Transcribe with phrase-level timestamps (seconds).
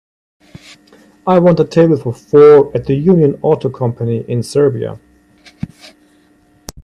[1.27, 4.99] I want a table for four at the Union Auto Company in Serbia